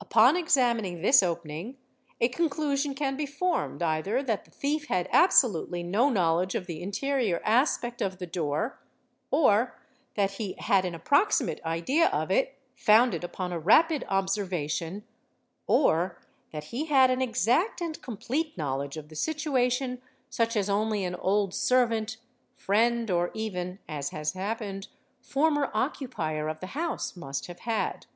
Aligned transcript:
Upon 0.00 0.36
xxamining 0.36 1.02
this 1.02 1.20
opening 1.20 1.78
a 2.20 2.28
conclusion 2.28 2.94
can 2.94 3.16
be 3.16 3.26
formed 3.26 3.82
either 3.82 4.22
that 4.22 4.44
the 4.44 4.52
thief 4.52 4.88
ad 4.88 5.08
absolutely 5.10 5.82
no 5.82 6.08
knowledge 6.08 6.54
of 6.54 6.68
the 6.68 6.80
interior 6.80 7.42
aspect 7.44 8.00
of 8.00 8.18
the 8.18 8.26
door, 8.28 8.78
or 9.32 9.76
that 10.14 10.34
he 10.34 10.56
ad 10.60 10.84
an 10.84 10.94
approximate 10.94 11.60
idea 11.64 12.06
of 12.10 12.30
it, 12.30 12.56
founded 12.76 13.24
upon 13.24 13.52
a 13.52 13.58
rapid 13.58 14.04
observation, 14.08 15.02
or 15.66 16.20
that 16.52 16.72
le 16.72 16.86
had 16.86 17.10
an 17.10 17.20
exact 17.20 17.80
and 17.80 18.00
complete 18.00 18.56
knowledge 18.56 18.96
of 18.96 19.08
the 19.08 19.16
situation 19.16 20.00
such 20.30 20.56
as 20.56 20.68
ETE 20.68 20.70
REWER 20.70 20.70
He 20.70 20.70
Pee 20.70 20.70
oe) 20.70 20.70
dele 20.70 20.70
a 20.70 20.70
ah 20.70 20.70
he 20.70 20.70
6 20.70 20.70
bee 20.70 20.72
Only 20.72 21.04
an 21.04 21.14
old 21.16 21.54
servant, 22.06 22.16
friend, 22.54 23.10
or 23.10 23.30
even, 23.34 23.78
as 23.88 24.10
has 24.10 24.34
happened, 24.34 24.86
former 25.20 25.72
occupier 25.74 26.54
{the 26.60 26.68
house 26.78 27.16
must 27.16 27.48
have 27.48 27.58
had. 27.58 28.06